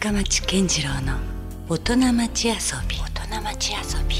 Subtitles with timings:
[0.00, 1.18] 深町健次郎の
[1.68, 2.54] 大人町遊
[2.88, 2.96] び。
[2.96, 4.16] 大人町遊び。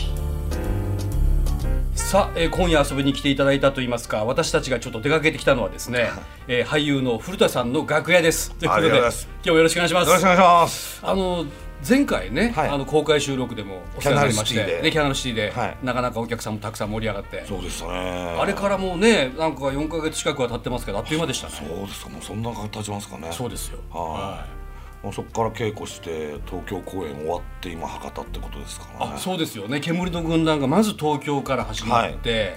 [1.95, 6.11] さあ、えー今夜遊びに来ていただいたといいますか私たちがちょっと出かけてきたのはですね、
[6.49, 8.51] えー俳優の古田さんの楽屋です。
[8.57, 9.29] ということでありがとうございます。
[9.37, 10.09] 今日もよろしくお願いします。
[10.09, 11.01] よろしくお願いします。
[11.03, 11.47] あの
[11.89, 12.69] 前回ね、はい。
[12.69, 14.83] あの公開収録でもお世話になりましてキャナルシティで。
[14.83, 15.77] ね、キャナルシティで、はい。
[15.83, 17.43] なかなかお客さんもたくさん盛り上がって。
[17.49, 18.37] そうでしたね。
[18.39, 21.55] あれからもうねなんか4か月近くは経ってますけどあっという間でしたね。
[21.57, 22.11] そうですか。
[22.11, 23.29] もうそんな経ちますかね。
[23.33, 23.79] そうですよ。
[23.91, 24.60] はい
[25.03, 29.13] もうそこから稽古して東京公演終わって今博多ってことですからね。
[29.15, 29.81] あそうですよね。
[29.81, 32.57] 煙の軍団がまず東京から始まって、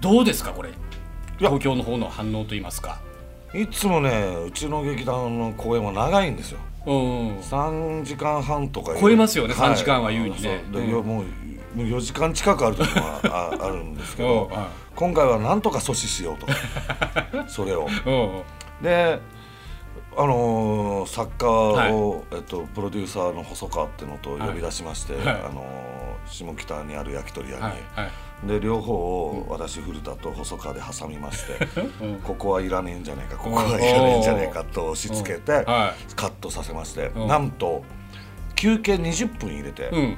[0.00, 0.70] どうですかこれ？
[1.38, 2.98] 東京の方の反応といいますか。
[3.54, 6.58] いつもねうちの劇団の公演は長いんですよ。
[6.86, 9.70] うん3時間半とか超えますよねはい。
[9.70, 10.64] 3時間は優にね。
[10.72, 10.82] そう。
[10.82, 11.24] んいやもうもう
[11.86, 13.20] 4時間近くある時もあ
[13.60, 14.50] ああるんですけど
[14.96, 16.46] 今回はなんとか阻止しようと。
[17.48, 17.86] それを。
[18.06, 18.42] うん
[18.82, 19.20] で
[20.20, 21.92] あのー作家はい。
[21.92, 25.24] を、えっと、プロデューサーの細川っていうのと呼び出しまして、はい。
[25.26, 27.72] あのー下北にある焼き鳥屋に、はい。
[27.94, 28.04] は
[28.44, 28.46] い。
[28.46, 31.66] で両方を私古田と細川で挟みまして、
[32.02, 32.20] うん。
[32.20, 33.84] ここはいらねえんじゃねえかここはいらね
[34.16, 35.64] えんじゃねえかと押し付けて、
[36.16, 37.26] カットさせまして、うん。
[37.28, 37.82] なんと
[38.56, 40.16] 休憩20分入れて、うん。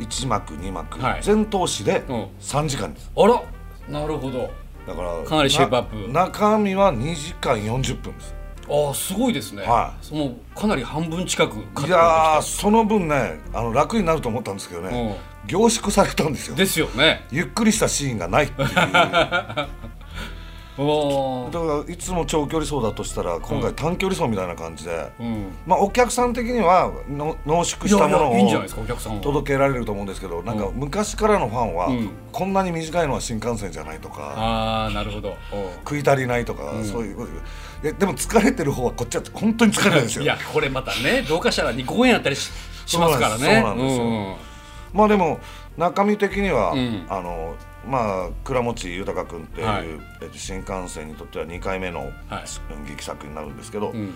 [0.00, 1.22] 1幕2幕、はい。
[1.22, 2.28] 全通しでうん。
[2.40, 3.10] 3時間です。
[3.16, 3.40] あら。
[3.88, 4.50] なるほど。
[4.86, 6.12] だからかなりシェイプアップ。
[6.12, 8.37] な中身は2時間40分です
[8.70, 16.56] ああすごいですね、はもうかなり半分近くいやその分ねあの楽になると思ったんですけどね、凝縮されたんですよ。
[16.56, 17.24] ですよね。
[17.30, 18.68] ゆっくりしたシーンがないっていう
[20.78, 25.46] だからいつも長距離走だとしたら今回短距離走みたいな感じで、うん。
[25.66, 29.20] まあお客さん的にはの濃縮したものいやいやいいんじゃないをですかお客さんは。
[29.20, 30.74] 届けられると思うんですけどなんかうん。
[30.76, 32.10] 昔からのファンは、うん。
[32.30, 35.36] こんなに短いのは新幹線じゃないとかああなるほど。
[35.78, 36.84] 食い足りないとか、ん。
[36.84, 37.28] そういうこと。
[37.82, 40.22] いやでも疲れてる方はこっちは本当に疲れないんですよ。
[40.22, 42.50] いやこれまたねどうかしたら2公演やったりし
[42.86, 43.44] しますからね。
[43.44, 44.36] そうなんですよ。
[44.92, 45.40] まあでも
[45.76, 47.06] 中身的には、うん。
[47.08, 47.56] あの
[47.88, 49.86] まあ倉持豊君っていう、はい。
[50.22, 52.10] えっと、新幹線にとっては2回目の、はい。
[52.86, 54.14] 劇作になるんですけど、うん。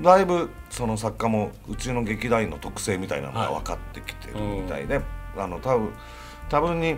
[0.00, 5.00] だいぶその作家もうちの劇団員の特性みたいなのが分かってきてるみたいで、
[5.36, 5.92] あの多分
[6.48, 6.96] 多分に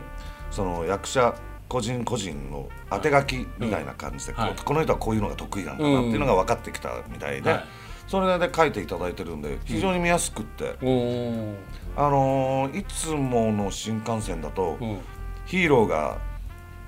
[0.50, 1.34] その役者
[1.68, 4.50] 個人個人の当て書きみたいな感じで、うんはい。
[4.50, 7.64] こうこの人はこういうのが得意なんだなっていうのが分かってきたみたいで、はい。
[8.08, 11.54] それで書いていただいてるんで非常に見やすくって、おー。
[11.96, 14.98] あのーいつもの新幹線だと、うん
[15.46, 16.18] ヒーローが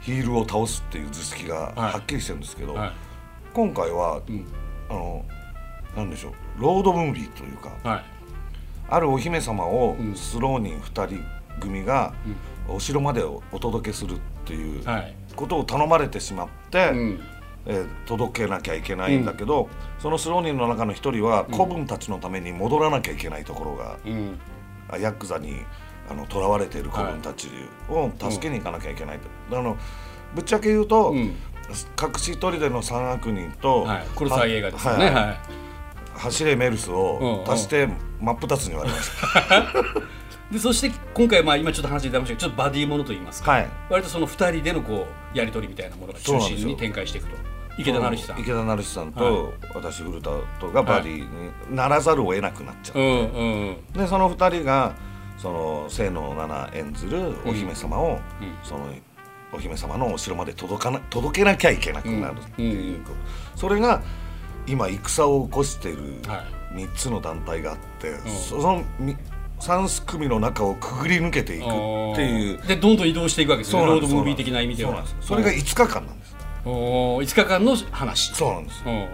[0.01, 2.93] ヒールを倒すっていう図式がはっきりしてるんですけど、はい。
[3.55, 4.47] 今回はうん。
[4.91, 5.25] あの
[5.97, 8.05] なんでしょうロードムービーというかはい。
[8.91, 10.15] あるお姫様をうん。
[10.15, 11.25] スロー人2人
[11.61, 12.15] 組が
[12.69, 15.15] お城までお届けするっていうはい。
[15.37, 17.21] ことを頼まれてしまって、うん。
[17.67, 19.69] えー届けなきゃいけないんだけど、
[19.99, 24.39] そのスロー人の中の一人は子分たちのために戻らなきゃいけないところが、うん。
[24.91, 25.57] あヤクザに
[26.11, 27.49] あの囚われている子分たち
[27.89, 29.19] を助けに行かなきゃいけない
[29.51, 29.77] と、あの
[30.35, 31.35] ぶっちゃけ言うと、うん。
[32.01, 34.07] 隠し砦の三悪人と、はい。
[34.17, 35.05] 黒沢映画ですよね。
[35.07, 35.15] はい。
[35.15, 35.37] はい。
[36.15, 37.89] 走れメルスを足して
[38.21, 39.11] 真っ二つに割りまし
[39.49, 39.65] た。
[40.51, 43.69] でそして今回まあ今ちょっと話に出ましたけどちょっとバディものと言いますか、はい。
[43.91, 47.37] 割とその2人でのこうやり取りみたいなものが中心に展開していくと。
[47.79, 48.41] 池田成志さん。
[48.41, 53.15] 池田成志さんと、私古田とがバディにならざるを得なくなっちゃう、うんう
[53.71, 53.77] ん。
[53.93, 54.95] でその二人が
[55.39, 58.87] その清野奈々演ずるお姫様を、うんその
[59.51, 63.05] お姫様のお城まで届かな届けなきゃいけなくなるっていう、うん
[63.57, 64.03] それが
[64.67, 66.45] 今戦を起こしているは
[66.75, 68.85] 3つの団体があって、その
[69.61, 72.61] 3組の中をくぐり抜けていくっていう。
[72.67, 73.85] でどんどん移動していくわけですね。
[73.85, 75.03] ロードムービー的な意味では。
[75.21, 76.37] それが5日間なんです。
[76.67, 77.23] おー。
[77.23, 78.35] 5日間の話。
[78.35, 78.83] そうなんです。
[78.85, 79.09] うんうん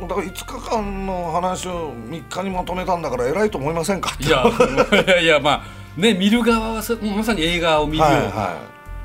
[0.00, 4.16] だから5日間の話を3日にまとめたんだから偉いと思いませんか？
[4.20, 4.44] いや
[5.04, 5.64] いやいやま
[5.96, 8.56] あね見る側はさまさに映画を見るような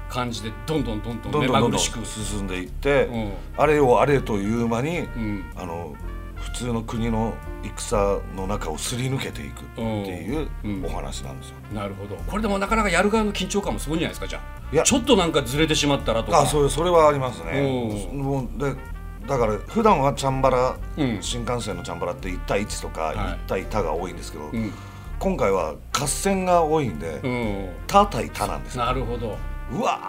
[0.10, 3.32] 感じでどんどんどんどん目いどんどんど進んでいって、うん。
[3.58, 5.46] あれよあれという間に、うん。
[5.56, 5.96] あの
[6.36, 10.86] 普通の国の戦の中をすり抜けていくっていううん。
[10.86, 11.56] お話なんですよ。
[11.74, 12.18] なるほど。
[12.28, 14.74] これでもなかなかやる側の緊張感もすごいんじゃないですかじゃあ。
[14.74, 14.84] いや。
[14.84, 16.42] ちょっとなんかずれてしまったらとか。
[16.42, 18.02] あそれそれはありますね。
[18.12, 18.20] うん。
[18.20, 18.76] もうで
[19.28, 21.22] だから普段はチャンバラ、うん。
[21.22, 23.16] 新幹線のチャンバラって1対1とかはい。
[23.16, 24.72] 1対他が多いんですけど、うん。
[25.20, 27.70] 今回は合戦が多いんで、うん。
[27.88, 28.86] 他対他なんですよ。
[28.86, 29.38] なるほど。
[29.72, 30.00] うわ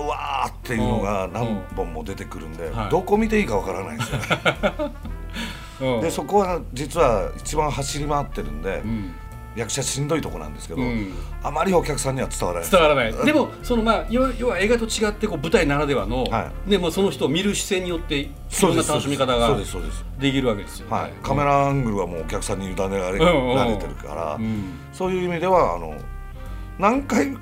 [0.00, 2.90] ーうわーっていうのが何本も出てくるんで、はい。
[2.90, 4.18] どこ見ていいかわからないんですよ。
[4.18, 4.92] ね。
[5.96, 6.00] うん。
[6.00, 9.14] でそこは実は一番走り回ってるんで、うん
[9.54, 11.12] 役者しんどいとこなんですけど、うん、
[11.42, 13.12] あまりお客さんには伝わらない伝わらない。
[13.26, 18.30] でもそのまあ要は映画と違ってこう舞台ならではの、はい、でもその人を見る視線によってい
[18.62, 19.56] ろんな楽しみ方が
[20.18, 25.96] できるわけですよ、ね、はい、カメラアングルはもうお客さんに委ねられ,、られてるから、うん、そういう意味ではあの
[26.78, 27.36] 何回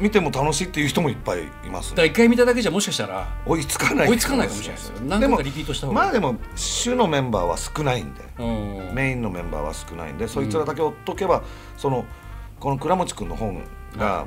[0.00, 5.00] 見ても楽しいっていう人もいっぱいいます、ね、一回見ただけじゃもしかしたら追いつかない追いつかないかもしれないですよ。
[5.06, 6.02] 何回かリピートした方が。
[6.02, 8.22] まあでも主のメンバーは少ないんで。
[8.92, 11.42] メインのメンバーは少ないんでそいつらだけ追っとけば、
[11.76, 12.04] その
[12.60, 13.64] この倉持君の本
[13.96, 14.26] が、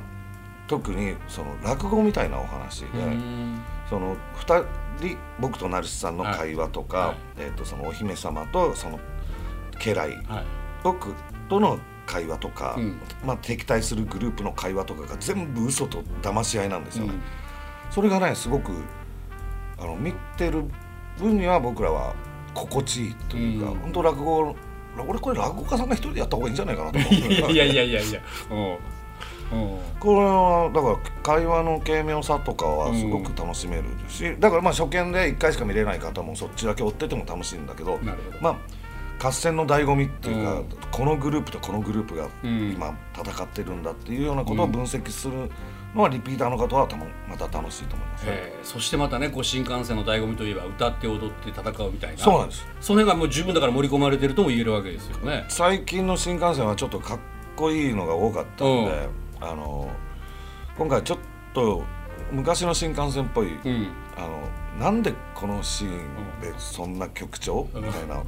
[0.67, 2.87] 特にその落語みたいなお話で
[3.89, 4.65] その2
[5.01, 8.97] 人僕と成瀬さんの会話とか、はい、えー、とそのお姫様とその
[9.79, 10.45] 家来、はい、
[10.81, 11.13] 僕
[11.49, 17.13] との会話とか、うん、まあ、敵対するグループの会話とかが全部嘘と騙し合いなんですよね。
[17.13, 17.21] うん、
[17.91, 18.71] それがねすごく
[19.79, 20.65] あの見てる
[21.17, 22.13] 分には僕らは
[22.53, 24.55] 心地いいというか、うん、本当落語
[24.97, 28.21] 俺これ落語家さんが一人でやった方がいいんじゃないかなと思って いやいやいやいや。
[29.99, 37.99] これはだから会話の軽妙さとかはすごく楽しめるし、だからまあ初見で1回しか見れない方もそっちだけ追ってても楽しいんだけど。
[38.41, 38.80] まあ
[39.21, 45.51] 合戦の醍醐味っていうか、うん、このグループとこのグループが今戦ってるんだっていうようなことを分析する
[45.93, 46.87] のはリピーターの方は
[47.29, 52.17] また楽しいと思います、ね、そしてまたねこう新幹線の醍醐味といえば歌って踊って戦うみたいな。
[52.17, 52.65] そうなんです。
[52.79, 55.45] その辺がもう十分だから盛り込まれてるとも言えるわけですよね。
[55.49, 57.19] 最近の新幹線はちょっとかっ
[57.55, 59.09] こいいのが多かったんで、
[59.41, 59.89] うん、あの
[60.77, 61.19] 今回ちょっ
[61.53, 61.83] と
[62.31, 63.87] 昔の新幹線っぽい、うん、
[64.17, 68.23] あのなんでこのシーンでそんな曲調、みたいな。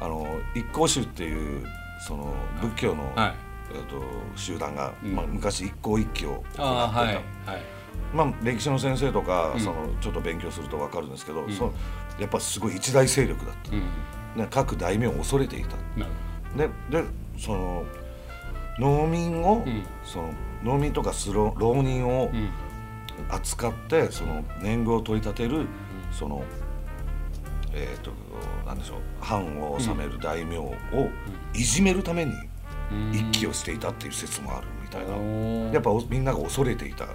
[0.00, 1.64] あの一向宗っていう
[2.06, 3.34] その仏教の、はい、
[3.72, 4.02] えー、と
[4.34, 6.62] 集団が、うん、まあ、昔一向一揆を行ってた。
[6.64, 7.22] はいはい。
[8.14, 11.72] まあ、歴史の先生とか、うん、そのちょっと勉強すると分かるんですけど、うん、その
[12.18, 15.76] やっぱすごい一大勢力だった、うん、各大名を恐れていた。
[16.56, 17.04] でで
[17.38, 17.84] その
[18.78, 19.62] 農民を、
[20.04, 20.32] その
[20.64, 22.30] 農民とかスロ浪人を
[23.28, 25.66] 扱ってその年貢を取り立てる、
[26.10, 26.44] その
[27.72, 28.12] えーと、
[28.66, 30.74] なんでしょう藩を治める大名を
[31.54, 32.32] いじめるために
[33.12, 35.14] 一揆をしていたっていう説もあるみたいな、
[35.72, 37.06] やっぱみんなが恐れていた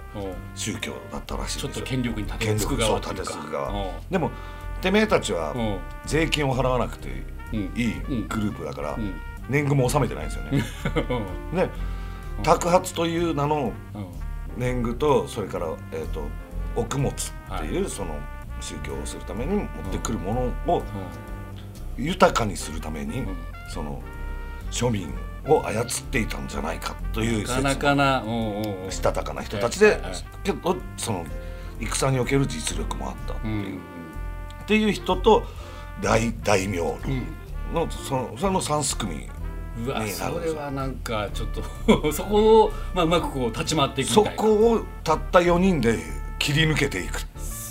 [0.54, 3.00] 宗教だったらしいちょっと権力に立てつく側
[4.10, 4.30] でも
[4.80, 5.54] てめえたちは
[6.06, 7.08] 税金を払わなくて
[7.52, 7.94] いい
[8.28, 8.96] グループだから、
[9.48, 10.64] 年貢も納めてないんですよね。
[11.54, 11.70] で
[12.42, 13.72] 托発という名の
[14.56, 17.14] 年貢とそれから、えーと、と穀物っ
[17.60, 18.18] ていう、その
[18.66, 20.34] 宗教をするために持ってくるも
[20.66, 20.82] のを
[21.96, 23.24] 豊かにするために、
[23.72, 24.02] その
[24.72, 25.08] 庶民
[25.46, 28.24] を操っていたんじゃないかという説なかな
[28.90, 30.00] したたかな人たちで、
[30.42, 31.24] けどその
[31.80, 35.44] 戦における実力もあったっていう、っていう人と
[36.02, 36.78] 大大名
[37.72, 39.28] の、そのその3すくみ。
[39.78, 41.62] うわそれはなんかちょっと
[42.10, 45.98] そこを、まあ、うまくこう立ち回っていくそこをたった4人で
[46.38, 47.20] 切り抜けていく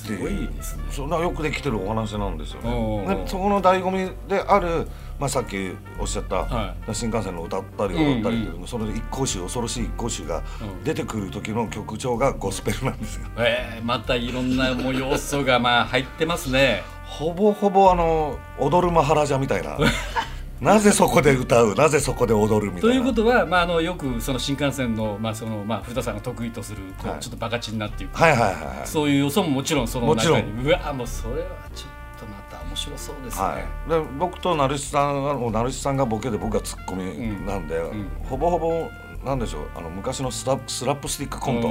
[0.06, 0.84] すごいですね。
[0.92, 3.16] そんなよくできてるお話なんですよね。
[3.16, 4.88] でそこの醍醐味である、
[5.20, 10.44] まあ、さっきおっしゃった、はい、新幹線の歌ったり踊ったり、うんうん、それで一向宗恐ろしい一向宗が
[10.84, 16.84] 出てくる時の曲調がゴスペルなんですよ、うん、えー、またいろんなもう要素がまあ入ってますね。
[17.06, 19.78] ほぼほぼあの踊るマハラジャみたいな
[20.62, 21.76] なぜそこで歌う？
[21.76, 22.72] なぜそこで踊る？
[22.72, 22.96] みたいな。
[22.96, 33.44] ということは、まあ、あのよくその新幹線の,、まあそのまあ、古田さんが得意とするこう、はい、ちょっとバカチンなっていうか、はいはいはい、そういう要素ももちろんその中にうわもうそれはちょっとまた面白そうですね。
[33.44, 37.04] はい、で僕と成志さんが成志さんがボケで僕がツッコミ
[37.46, 38.00] なんで、うん。
[38.00, 38.90] うん、ほぼほぼ
[39.26, 41.68] なんでしょうあの昔のスラスラップスティックコント。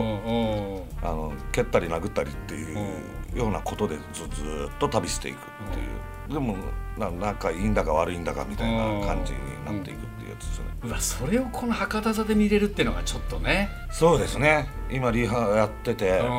[1.03, 3.03] あの蹴ったり殴ったりっていう
[3.35, 5.39] ようなことでずずっと旅していくっ
[5.73, 5.87] ていう。
[6.29, 6.57] でも
[6.99, 13.69] な仲いいんだか悪いんだかみたいな感じになっていくっていうやつですよね、うわそれをこの博多座で見れるっていうのがちょっとね。
[13.91, 14.69] そうですね。
[14.91, 16.33] 今リハやっててでその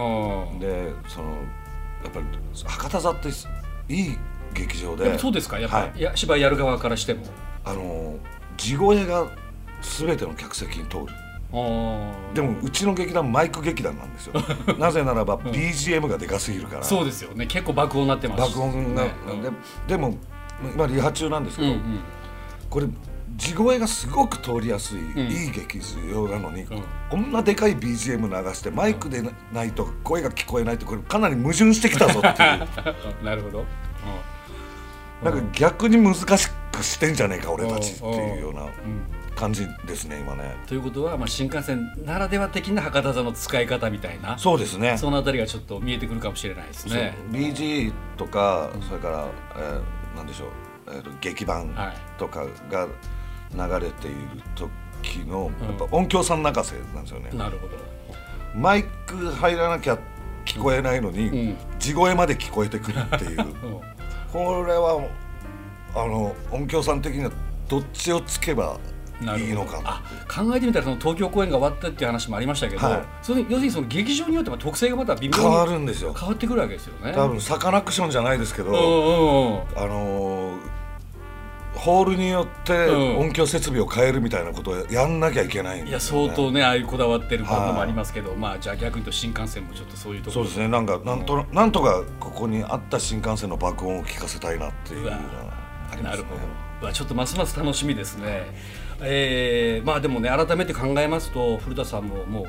[2.03, 2.25] やっぱり
[2.65, 3.29] 博多座って
[3.89, 4.17] いい
[4.53, 5.59] 劇場でそうですか？
[5.59, 7.25] やっぱ、はい、や芝居やる側からしても。
[7.67, 8.19] あの
[8.57, 9.25] 地声が
[9.81, 11.07] 全ての客席に通る
[11.51, 14.33] でもうちの劇団マイク劇団なんですよ。
[14.77, 17.45] なぜならば BGM がでかすぎるから、そうですよね。
[17.45, 18.41] 結構爆音になってます。
[18.41, 19.11] 爆音が、ね、
[19.87, 20.15] ででも
[20.73, 21.99] 今リハ中なんですけど、うんうん、
[22.69, 22.87] これ
[23.35, 25.79] 地声がすごく通りやすい、うん、いい劇
[26.13, 29.21] 場なのに、うん、こんなでかい BGM 流してマイクで
[29.51, 33.23] ないと声が聞こえないとこれかなり矛盾してきたぞっていう。
[33.23, 33.65] なるほど、
[35.21, 38.67] うん、なんか逆に難しくしてんじゃねえか俺たちっていうような、
[39.35, 40.55] 感じですね今ね。
[40.67, 44.97] ということは、まあ、新幹線ならでは的な博多座の使い方みたいなそうですね。
[44.97, 47.15] そのあたりがちょっと見えてくるかもしれないですね。
[47.31, 49.27] BG とか、それから、
[49.57, 50.49] えー、なんでしょう、
[50.87, 51.75] えーと、劇版
[52.17, 52.87] とかが
[53.53, 54.17] 流れている
[54.55, 54.69] 時
[55.01, 57.77] 期のやっぱ音響さん泣かせなんですよね、なるほど。
[58.55, 59.99] マイク入らなきゃ
[60.45, 63.45] 聞こえないのに、うん、地声まで聞こえてくるっていう、
[64.31, 65.03] これは
[65.93, 67.31] あの音響さん的には
[67.67, 68.79] どっちをつけば
[69.21, 76.13] いいのか考えてみたらその東京公演が終わったっていう話もありましたけど、はい、それ要するにその劇場によっては特性がまた微妙に変わるんですよ。
[76.13, 77.13] 変わってくるわけですよね。
[77.13, 80.75] 多分サカナクションじゃないですけど、あのー
[81.75, 90.67] ホールによって音響設備を変えるみたいなことをやんなきゃいけない、ね、いや相当ねああいうこだわってるバンドもありますけど、まあじゃあ逆に言うと新幹線もちょっとそういうところそうですね。
[90.67, 95.15] なんかなんとなんとかここにあった新幹線の爆音を聞かせたいなっていうのが
[95.91, 96.03] ありますね。
[96.03, 96.91] なるほど。
[96.91, 98.45] ちょっとますます楽しみですね。
[99.01, 102.45] えー、まあでもね改めて考えますと古田さんももう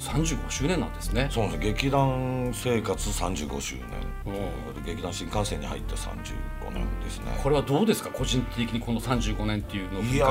[0.00, 1.28] 35周年なんですね。
[1.30, 1.58] そうです。
[1.58, 3.76] 劇団生活35周
[4.24, 4.80] 年、う。
[4.80, 7.38] ん、劇団新幹線に入って35年ですね。
[7.42, 8.08] これはどうですか？
[8.10, 10.26] 個人的にこの35年っていうのをいや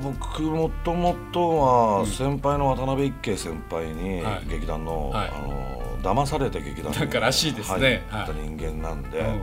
[0.00, 9.40] 僕もともとは先輩の渡辺一慶先輩に劇団の、はい、あの騙されて劇団に入った人間なんで、はい、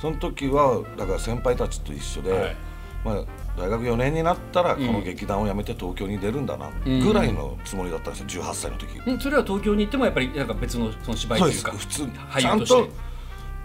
[0.00, 2.56] その時はだから先輩たちと一緒で、はい、
[3.04, 3.24] まあ
[3.56, 8.42] 大学4年になったらこの劇団を辞めて東京に出るんだなぐらいのつもりだったんですよ。
[8.42, 11.72] 18歳の時、うん、それは東京に行ってもやっぱりなんか別のその芝居というか。
[11.72, 12.88] 普通ちゃんと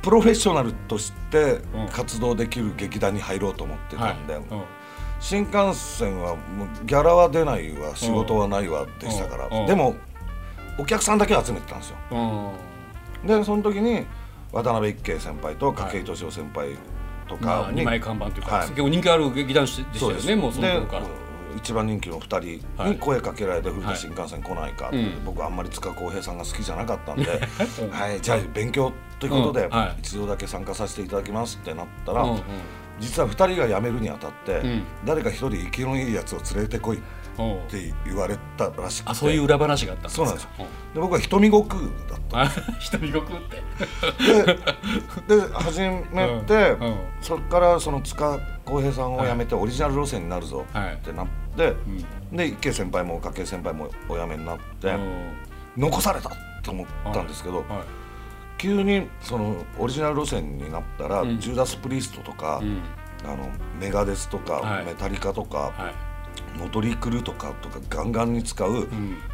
[0.02, 1.60] プロフェッショナルとして
[1.92, 4.40] 活動できる劇団に入ろうと思ってたんで、
[5.20, 9.96] 新幹線はもうギャラは出ないわ仕事はないわでしたから、でも
[10.78, 11.98] お客さんだけ集めてたんですよ、
[13.26, 14.06] でその時に
[14.52, 16.78] 渡辺一慶先輩と筧敏夫先輩
[17.28, 21.28] とか、まあ、2枚看板というか、はい、結構人気ある劇団でしたよねもうその頃から。
[21.56, 27.26] 一番人気の2人に声かけられて「古田新幹線来ないか」って、僕あんまり塚浩平さんが好きじゃなかったんで
[27.90, 28.22] 「はい。
[28.22, 29.70] じゃあ勉強ということで
[30.00, 32.26] 一度だけ参加させていただきます」ってなったら、
[33.00, 34.62] 実は2人が辞めるにあたって、
[35.04, 37.06] 誰か1人生きのいいやつを連れてこいって
[38.06, 39.12] 言われたらしくて。
[39.12, 40.48] あそういう裏話があったんですそうなんです
[40.94, 42.48] で僕は瞳悟空だった。
[42.80, 43.62] 瞳悟空って。
[45.28, 46.78] でで始めて、
[47.22, 51.72] そこからその塚浩平さんを辞めてオリジナル路線になるぞってなって、は
[52.34, 54.94] い、で池先輩も筧先輩もお辞めになって、
[55.78, 56.32] 残された
[56.64, 57.64] と思ったんですけど、
[58.58, 62.62] 急にそのオリジナル路線になったら、うん、ジューダス・プリストとか、
[63.24, 65.94] あのメガデスとか、メタリカとか、
[66.58, 68.88] モトリクルとかとかガンガンに使う、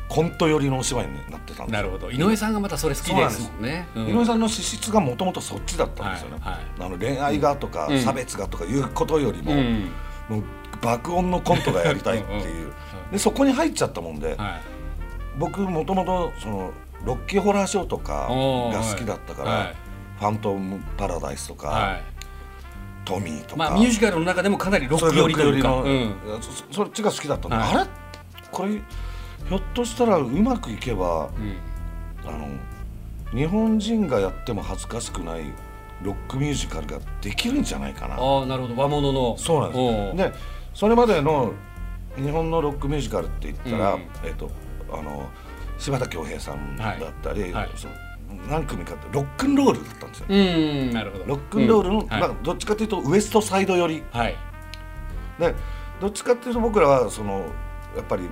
[0.10, 2.12] コント寄りのお芝居になってたんですなるほど。
[2.12, 6.53] 井上さんがまたそれ好きですもんね、うん、井上さんの資質がもともとそっちだったんですよね、はい。
[6.53, 9.53] はい、あの恋愛がとか、うん、差別がとかいうことよりも,、
[10.30, 10.44] もう
[10.82, 12.74] 爆音のコントがやりたいっていう。
[13.12, 14.62] でそこに入っちゃったもんで、はい、
[15.38, 16.72] 僕もともとその
[17.06, 19.74] ロッキーホラーショーとかが好きだったから、
[20.20, 22.00] ファントム・パラダイスとか、
[23.06, 26.16] トミーとか、まあ、ミュージカルの中でもかなりロック寄りというか、うん、
[26.72, 27.90] そっちが好きだったんで、はい、あれ？
[28.52, 32.48] これひょっとしたらうまくいけば、うん、あの
[33.34, 35.44] 日本人がやっても恥ずかしくない
[36.02, 38.16] ロックミュージカルができるんじゃないかな。
[38.16, 38.76] あなるほど。
[38.82, 39.38] 和物の。
[39.38, 40.32] そうなんです。
[40.32, 40.40] で
[40.74, 41.54] それまでの
[42.16, 44.52] 日本のロックミュージカルって言ったら、うん、えっ、と
[44.92, 45.30] あの
[45.78, 47.52] 柴田恭平さんだったり、はい。
[47.54, 47.94] はい、その
[48.50, 50.26] 何組かってロックンロールだったんですよ。
[50.30, 51.26] うんなるほど。
[51.26, 54.36] ロックンロールの、うん、まあ、どっちかというとウエストサイド寄り、はい、
[55.40, 55.56] で
[56.02, 57.46] どっちかっていうと僕らはその
[57.96, 58.30] やっぱり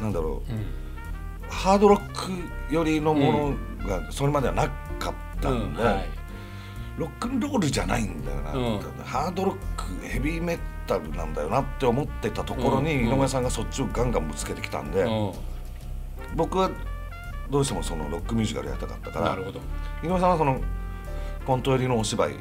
[0.00, 2.32] なんだろう、うん、ハードロック
[2.70, 4.68] 寄りのものがそれまではな
[4.98, 6.08] かったんで、うんはい、
[6.98, 8.50] ロックンロールじゃないんだよな、
[9.04, 15.06] ハードロックヘビーメタルなんだよなって思ってたところに井上さんがそっちをガンガンぶつけてきたんで、
[16.34, 16.70] 僕は
[17.50, 19.36] どうしてもそのロックミュージカルやりたかったから
[20.02, 20.60] 井上さんはその
[21.46, 22.34] コント寄りのお芝居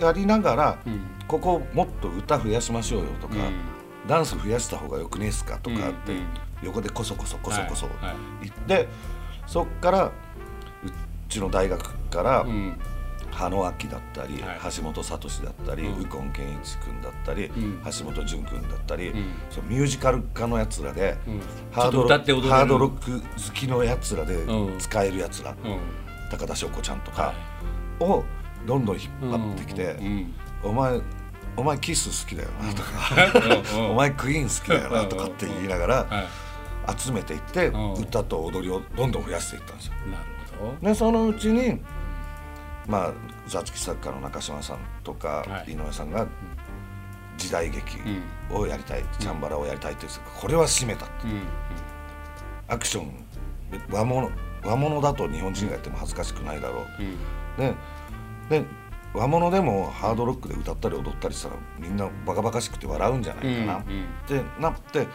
[0.00, 6.14] やりながら、うん、ここもっと歌増やしましょうよとか、うん、ダンス増やした方がよくねえすかとかって、
[6.62, 7.86] 横でこそこそこそこそ
[8.42, 8.82] 言って、はい。
[8.84, 8.92] はい、
[9.46, 10.12] そっからう
[11.28, 12.46] ちの大学から、
[13.40, 21.40] 羽野明だったり、はい、橋本聡だったり、右近健一君だったり、うん、橋本淳君だったり、うん、そのミュージカル家のやつらで、うん、
[21.72, 24.36] ハードハードロック好きのやつらで
[24.78, 25.54] 使えるやつら、
[26.30, 27.32] 高田翔子ちゃんとか
[28.00, 28.24] を
[28.66, 29.96] どんどん引っ張ってきて、
[30.62, 31.00] お前
[31.56, 32.90] お前キス好きだよなとか
[33.90, 36.26] お前クイーン好きだよなとかって言いながら
[36.96, 37.68] 集めていって
[37.98, 39.92] 歌と踊りをどんどん増やしていったんですよ。
[40.10, 40.24] なる
[40.58, 40.88] ほど。
[40.88, 41.80] でそのうちに
[42.90, 43.12] まあ
[43.46, 46.26] 座付き作家の中島さんとか、はい、井上さんが
[47.38, 47.98] 時代劇
[48.52, 51.06] をやりたい、うん、チャンバラをやりたいって言ってこれは締めた。
[51.06, 51.14] って、
[52.68, 53.24] アクション
[53.90, 54.30] 和物
[54.62, 57.74] 和物だと日本人がやっても恥ずかしくないだろう、で
[58.60, 58.64] で
[59.14, 63.78] 和物でもハードロックで歌ったり踊ったりしたらみんなバカバカしくて笑うんじゃないかな。
[63.78, 63.84] っ
[64.26, 65.06] てなって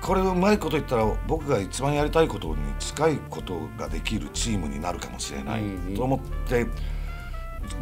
[0.00, 5.62] これをうまいこと言ったら僕が一番やりたいことに近いことができるチームになるかもしれない
[5.94, 6.66] と思って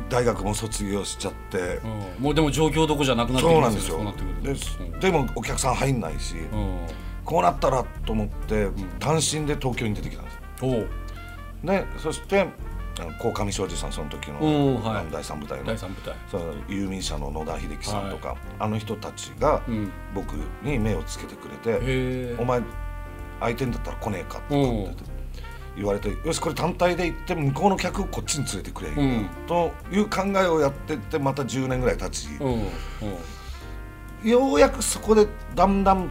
[0.08, 1.80] 大学も卒業しちゃって、
[2.18, 5.00] もうでも状況どこじゃなくなってそうなんですよ。
[5.00, 6.34] ででもお客さん入んないし、
[7.24, 8.68] こうなったらと思って
[8.98, 10.36] 単身で東京に出てきたんです
[11.64, 12.48] でそして
[13.18, 15.76] 鴻上庄司さんその時の、はい、第三部隊の
[16.30, 19.62] その遊民者の野田秀樹さんとか、はい、あの人たちが
[20.14, 22.62] 僕に目をつけてくれて「お前
[23.40, 24.54] 相手にだったら来ねえか」と
[24.86, 24.92] か
[25.76, 28.90] 言われて「よしこれ単体で行って向こうの客をこっちに連れてくれ」
[29.46, 32.28] という考えをやってってまた10年ぐらい経ち
[34.24, 36.10] ようやくそこでだんだん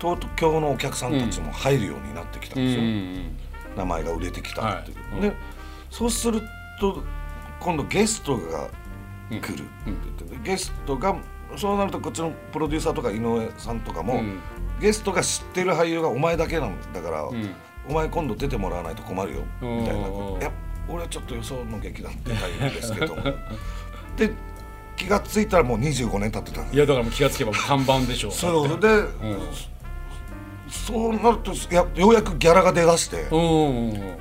[0.00, 2.82] 東京のお客さんたちも入るようになってきたんですよ。
[3.76, 5.20] 名前が売れてきたっていう。
[5.20, 5.32] で
[5.92, 6.40] そうする
[6.80, 7.02] と
[7.60, 8.70] 今度ゲストが
[9.28, 11.14] 来るって言ってて、ゲストが
[11.56, 14.40] そうなるとこっちのプロデューサーとか井上さんとかも、うん、
[14.80, 17.50] ゲストが知ってる俳優がお前だけなんだから、うん、
[17.90, 20.08] お前今度出てもらわないと困るよみたいな
[20.40, 20.50] 「いや
[20.88, 23.14] 俺はちょっと予想の劇団出たいんですけど」
[24.16, 24.32] で
[24.96, 28.32] 気が付いたらもう25年経ってたいやだからもう気が付けば看板でしょう。
[28.32, 28.80] そう。
[28.80, 29.08] で、うん、
[30.68, 33.26] そうなるとやようやくギャラが出だして、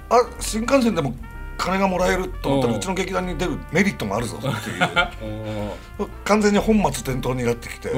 [0.09, 1.13] あ新幹線でも
[1.61, 6.09] 金がもらえると思ったらうちの劇団に出るメリットもあるぞっていう。
[6.25, 7.89] 完全に本末転倒になってきて。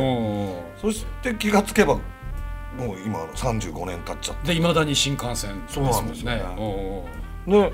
[0.81, 4.47] そして気がつけばもう今35年経っちゃって。
[4.47, 6.41] でいまだに新幹線そうなんですね。
[7.47, 7.73] で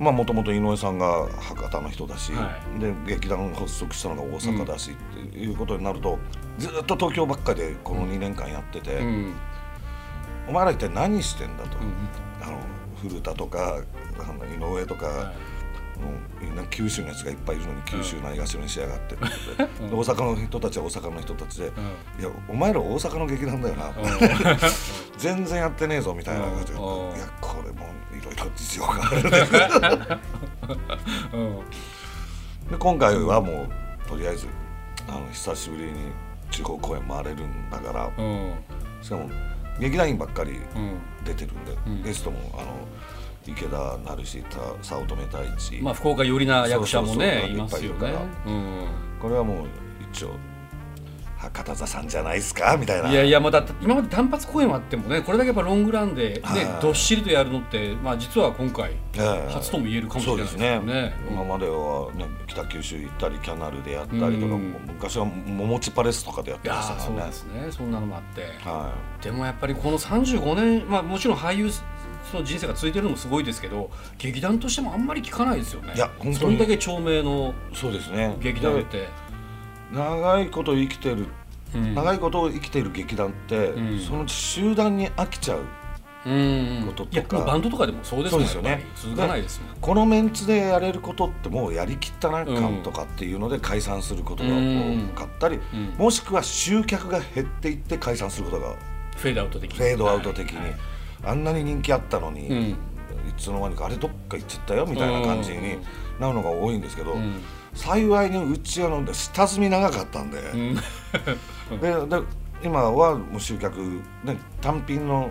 [0.00, 6.18] まあもともと井上さんが博多の人だし、はい、で劇団発足したのが大阪だし、っていうことになると
[6.58, 9.34] ずっと東京ばっかでこの2年間やってて、うん、
[10.48, 12.58] お前ら一体何してんだと、うん、あの
[13.02, 13.82] 古田とか
[14.22, 15.24] 井上とか、はい、
[16.00, 16.12] も
[16.62, 19.16] う九州のやつがいっぱいいるのに九州ないがしろにしやがって
[19.82, 21.74] うん、大阪の人たちは大阪の人たちで「うん、
[22.20, 23.92] いやお前ら大阪の劇団だよな」
[25.18, 26.80] 全然やってねえぞみたいな感じで「いや
[27.40, 29.22] これもいろいろ事情がある。
[29.24, 29.30] ね」
[32.70, 33.68] で今回はもう
[34.08, 34.46] とりあえず
[35.08, 35.92] あの久しぶりに
[36.50, 38.10] 地方公演回れるんだから、
[39.02, 39.30] しかも
[39.80, 40.60] 劇団員ばっかり
[41.24, 42.86] 出てるんで、ゲストもあの
[43.50, 44.44] 池田成志
[44.82, 45.82] 早乙女太一。
[45.82, 48.14] まあ福岡寄りな役者もねいますよね、
[48.46, 48.86] うん、
[49.20, 49.66] これはもう
[50.12, 50.30] 一応
[51.36, 52.76] 博多座さんじゃないですか？
[52.78, 53.10] みたいな。
[53.10, 56.42] いやいやまだ今まで単発公演はあってもねこれだけやっぱロングランで、ね、
[56.82, 58.92] どっしりとやるのって、まあ、実は今回
[59.48, 60.78] 初とも言えるかもしれないですね。
[60.80, 67.16] ね、今までは、ね、北九州行ったりキャナルでやったりとか、うん、昔は桃地パレスとかでやってましたからね。
[67.16, 67.72] そうですね。
[67.72, 71.70] そんなのもあって、はい、でもやっぱりこの35年、まあ、もちろん俳優
[72.30, 75.94] その人生が続いてるのもすごいですけど劇団としてもあんまり聞かないですよね。
[75.94, 76.34] いや本当に。
[76.36, 78.36] そんだけ長命のそうですね。
[78.40, 79.08] 劇団って。
[79.92, 81.26] 長いこと生きてる、
[81.74, 85.64] うん、長いことを生きてる劇団って、うん、その集団に飽きちゃう
[86.86, 88.86] こととか、バンドとかでもそうですよね。
[88.94, 95.58] 続かないですこのメンツでやれることってもうやりきったな感とかっていうので解散することが多かったり、
[95.98, 98.76] もしくは集客が減っていって解散することが
[99.16, 99.78] フェードアウト的に。
[99.78, 100.76] フェードアウト的に、はい
[101.24, 102.76] あんなに人気あったのに、うん、い
[103.36, 105.78] つの間にかあれどっか行っちゃったよみたいな感じに
[106.18, 107.40] なるのが多いんですけど、うん、
[107.74, 110.38] 幸いにうちは下積み長かったんで。
[110.38, 110.74] うん、
[111.80, 112.22] でで
[112.62, 113.80] 今はもう集客、
[114.22, 115.30] ね、単品の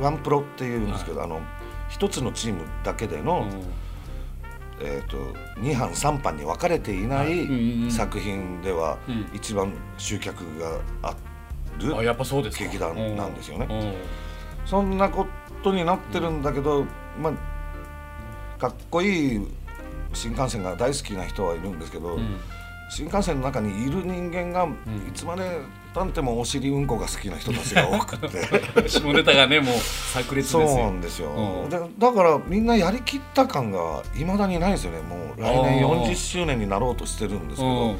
[0.00, 1.40] ワンプロっていうんですけど、はい、あの
[1.88, 3.46] 一つのチームだけでの、
[4.80, 5.16] えーと、
[5.60, 8.98] 2班3班に分かれていない作品では
[9.34, 11.14] 一番集客があ
[11.78, 11.94] る
[12.50, 13.96] 劇団なんですよね。
[14.66, 15.26] そんなこ
[15.62, 16.84] とになってるんだけど、
[17.20, 17.56] まあ
[18.58, 19.46] かっこいい
[20.12, 22.40] 新幹線が大好きな人はいるんですけど、うん、
[22.90, 25.60] 新幹線の中にいる人間が、いつまで
[25.94, 28.28] たんてもお尻うんこが好きな人たちが多くて。
[28.88, 29.74] 下ネタがねもう
[30.12, 30.68] 炸裂ですよ。
[30.68, 35.00] そうなんですよ、うん、でだからみんなやりきった感がいまだにないですよね。
[35.02, 37.94] もう来年40周年になろうとしてるんですけど、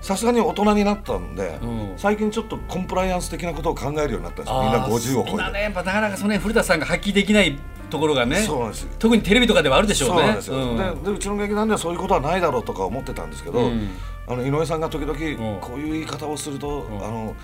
[0.00, 7.58] さすがに大人になったんで、うん、最近ちょっとコンプライアンス的なことを考えるようになったんですみんな50を超えて、ね、やっぱなかなかその、ね、古田さんが発揮できない
[7.90, 10.16] ところがねそうなんです特にテレビとかではあるでしょうね。
[10.16, 13.90] そうなんですよ、うん、ででうちの劇団ではそういうことはないだろうとか思ってたんですけど、うん、
[14.26, 15.14] あの井上さんが時々
[15.60, 17.36] こういう言い方をすると、あの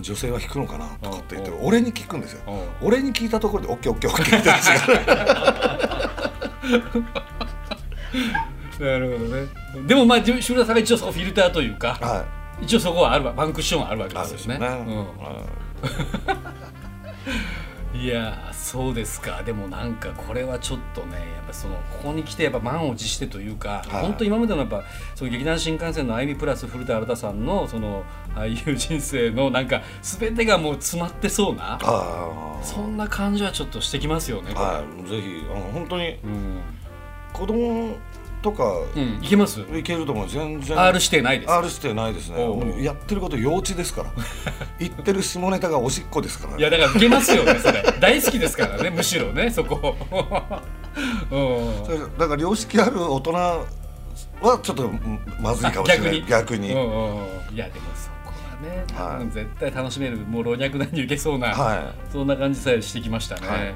[0.00, 2.40] 女性は引くのかなとかって言って俺に聞くんですよ。
[2.80, 4.08] 俺に聞いたところで OKOKOK って
[8.80, 9.48] なるほどね。
[9.86, 12.24] でもまあ志村さんが一応フィルターというか、は
[12.60, 14.58] い、一応そこはあるわバンクッションはあるわけですよね。
[14.58, 15.06] ね
[17.94, 19.42] いやそうですか。
[19.44, 24.82] でもなんかこれはちょっとねやっぱそのここに来てやっぱ満を持してというか、はい、本当今までのやっぱ
[25.14, 28.04] その劇団新幹線の歩みプラス古田新太さんのその
[28.34, 31.78] 俳優人生のなんか全てがもう詰まってそうな
[32.62, 34.54] そんな感じはちょっとしてきますよね。
[34.54, 36.60] はい、ぜひあの本当に、うん、
[37.32, 37.96] 子供
[38.42, 39.60] とか、うん、いけます？
[39.60, 40.78] いけると思う全然。
[40.78, 41.52] R 指定ないです。
[41.52, 42.84] R 指定ないですね。
[42.84, 44.10] やってること幼稚ですから。
[44.78, 47.82] 言ってる下ネタがおしっこですから、ね、いやだからいけますよねそれ。
[48.00, 49.96] 大好きですからねむしろねそこ。
[51.30, 53.64] うんだから良識ある大人は
[54.62, 54.90] ちょっと
[55.40, 56.24] まずいかもしれない。
[56.26, 56.68] 逆に？
[56.68, 63.74] いやでもそこはね、はい、絶対楽しめるもう老若男女いけそうな、はい、そんな感じさえしてきましたね、はい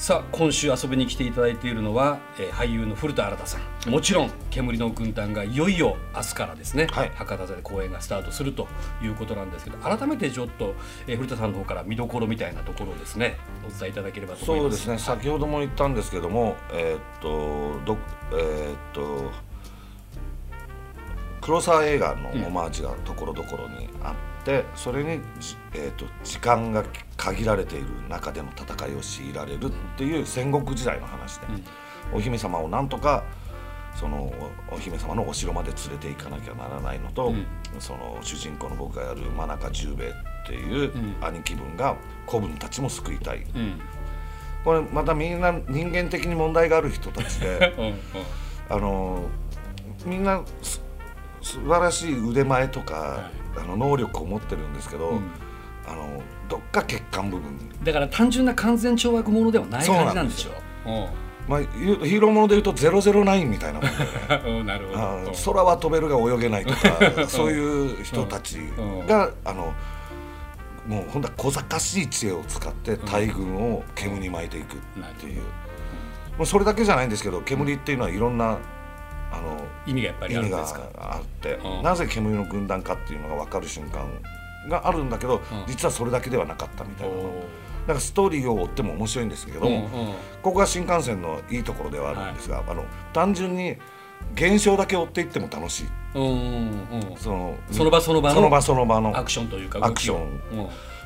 [0.00, 3.90] さあ今週遊びに来ていただいているのは、えー、俳優の古田新太さん。
[3.90, 8.66] もちろん「煙の軍団」がいよいよ明日からですね、はい、博多座で公演がスタートすると
[9.02, 10.74] いうことなんですけど改めてちょっと、
[11.06, 14.78] えー、古田さんの方から見どころみたいなところをですねお伝えいただければと思います。
[14.84, 17.98] そうですね先ほども言ったんですけどもえー、っとど
[18.32, 19.30] えー、っと
[21.40, 25.20] 黒沢映画のオマージュがところどころにあって、でそれに、
[25.74, 26.84] えーと、時間が
[27.16, 31.46] 限られている中での戦いを強いられるっていう戦国時代の話で、
[32.12, 33.24] うん、お姫様をなんとか
[33.94, 34.32] その
[34.70, 37.46] お姫様のお城まで連れて行かなきゃならないのと、うん、
[37.78, 43.80] その主人公の僕がやる真中十兵衛っていう兄貴分が子分たちも救いたい、うん、
[44.64, 47.74] これまたみんな人間的に問題がある人たちで
[48.70, 49.24] あの
[50.06, 50.42] みんな
[51.42, 55.30] 素晴らしい腕前とか、はい、あの能力を持ってるんですけど、うん、
[55.86, 57.58] あのどっか血管部分。
[57.82, 61.08] だから単純な完全懲悪者ではない感じなんでしょ
[61.48, 63.96] まあ、ヒーローものでいうと009みたいなもんで。
[64.52, 65.32] ねなるほど。
[65.52, 67.50] 空は飛べるが泳げないとか そう。
[67.50, 68.58] いう人たち
[69.08, 69.74] があの
[70.86, 74.78] もうほんと小賢しい知恵を使って大軍を煙に巻いていくっ
[75.18, 75.42] ていう、
[76.38, 78.58] もうそれだけじゃないんですけど煙っていうのはいろんな
[79.32, 80.82] あの意味がやっぱりあるんですか？
[80.96, 84.06] あって、うん、なぜ煙の軍団かっていうのが分かる瞬間
[84.68, 89.80] があるんだけど、うん、実はそれだけではなかったみたいなだからストーリーを追っても面白いんですけども、うんうん、
[90.42, 93.76] ここが新幹線のいいところではあるんですが、はい、あの単純に
[94.34, 96.30] 現象だけ追っていっても楽しい、うんうん
[97.10, 100.40] うん、そのその場その場のその場その場のアクションというかアクション、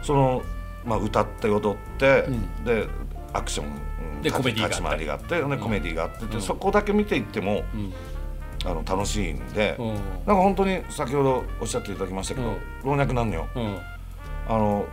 [0.02, 0.42] その、
[0.84, 2.26] まあ、歌って踊って、
[2.64, 2.88] で
[3.32, 7.62] アクションでコメディーがあって、ね、コメディーがあって、そこだけ見ていっても、
[8.64, 13.46] あの楽しいんで、うん、なんか本当に先ほどおっしゃっていただきましたけど、老若男女、
[14.48, 14.86] あの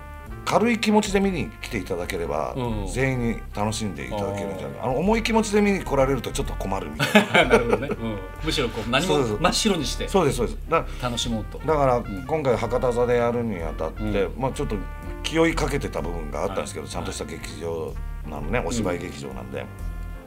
[0.45, 4.79] 軽い気持ちで見に来ていただければ、うん、全員に楽しんでいただけるんじゃない。
[4.81, 7.43] あの重い気持ちで見に来られるとちょっと困るみたいな。
[7.45, 10.07] なるほどね、うん、むしろこう何も真っ白にして。
[10.07, 10.57] そうですそうです。
[10.69, 11.59] だ楽しもうと。
[11.59, 14.75] だから、今回博多座でやるにあたって、まあちょっと
[15.23, 17.93] 気負いかけてた部分があったんですけど、はい、ちゃんとした劇場
[18.29, 19.65] なのねお芝居劇場なんで、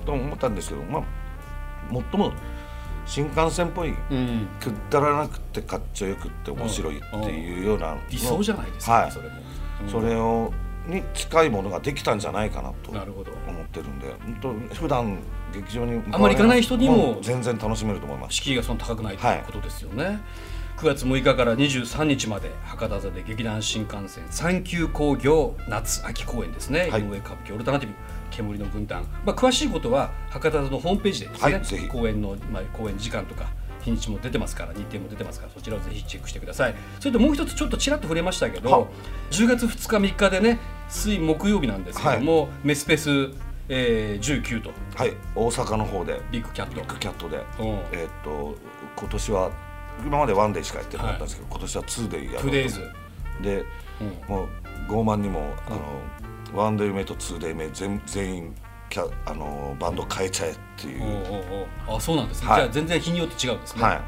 [0.07, 1.03] と思ったんですけどまあ
[1.91, 2.33] 最も
[3.07, 9.35] 新幹線っぽい、うん、くだらなくてかっちょよくって面白いっていうような理想じゃないですか、はい、それも、
[9.83, 10.53] うん、それを
[10.87, 13.05] に近いものができたんじゃないかなと思っ
[13.69, 15.19] てるんで本当普段
[15.53, 18.37] 劇場にあまり行かない人にも全然楽しめると思います。
[18.37, 20.19] 敷居がそんな高くないということですよね、はい、
[20.77, 27.95] 9月6日から23日まで博多座で劇団新幹線三級工業夏秋公演ですね、はい、井上歌舞伎オルタナティブ
[28.31, 33.47] 煙の軍団、まあ、詳しいことは博多座のホームページでですね、はい、公演の、まあ、公演時間とか
[33.85, 36.75] 日にちも出てますから日程も出てますからそちらをぜひチェックしてください。
[37.01, 38.89] それともう一つちょっとちらっと触れましたけど
[39.31, 40.59] 10月2日3日でね
[40.89, 43.31] 水木曜日なんですけども、はい、メスペス、
[43.69, 44.71] えー、19と。
[44.97, 45.13] はい。
[45.35, 46.21] 大阪の方で。
[46.31, 46.77] ビッグキャット。
[46.77, 47.43] ビッグキャットで。
[47.93, 48.57] えー、っと
[48.97, 49.51] 今年は
[50.05, 52.51] 今までワンデーしかやってなかったんですけど、はい、今年はツーデイやる
[53.43, 53.65] で、
[54.01, 54.49] うん、もう
[54.89, 55.71] 傲慢にもあ
[56.55, 58.55] の、ワンデー目とツーデー目全全員
[58.91, 61.67] キャあのバンド変えちゃえっていう。
[61.89, 63.83] あそうなんですね、はい、じゃあ全然日によって違うんですね。
[63.83, 64.01] はい。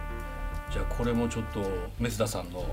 [0.73, 1.61] じゃあこれもちょっと
[1.99, 2.65] メスダさんの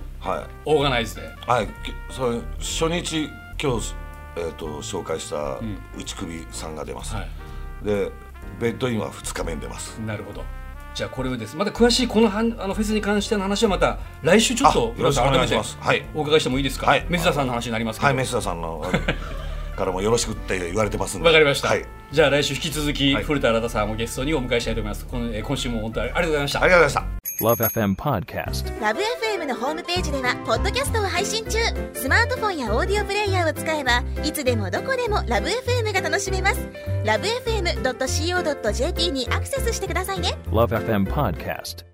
[0.66, 1.22] オーガナイズで。
[1.48, 1.68] はい。
[2.10, 3.30] それ初日
[3.62, 3.96] 今日、
[4.36, 5.60] えーと、紹介した
[5.98, 8.12] 内首さんが出ます、はい、で
[8.60, 10.00] ベッドインは2日目に出ます。
[10.00, 10.44] なるほど
[10.94, 11.56] じゃあこれをです。
[11.56, 15.78] また詳しいこのはんあのフェスに関しての話はまた来週ちょっとよろしくお願いします。
[15.80, 16.04] はい。
[16.14, 18.84] お伺いしてもいいですか、はい、メスダさんの話になりますはいメスダさんの
[19.76, 25.06] からもよろしくって言われてますわかりました、はい、じゃあ来週引き続き、古田新太さんをゲストにお迎えしたいと思います。
[25.10, 26.62] 今今週も本当にありがとうございました。
[26.62, 27.24] ありがとうございました。
[27.42, 31.58] LoveFM Podcast LoveFM のホームページではポッドキャストを配信中。
[31.94, 36.60] スマートフォンやオーディオプレイヤーを使えばいつでもどこでも LoveFM が楽しめます。
[37.04, 40.38] LoveFM.co.jp にアクセスしてくださいね。
[40.52, 41.93] LoveFM Podcast